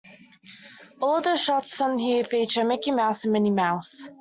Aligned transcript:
All 0.99 1.17
of 1.17 1.25
the 1.25 1.35
shorts 1.35 1.79
on 1.79 1.99
here 1.99 2.23
feature 2.23 2.63
Mickey 2.63 2.89
Mouse 2.89 3.23
and 3.23 3.33
Minnie 3.33 3.51
Mouse. 3.51 4.09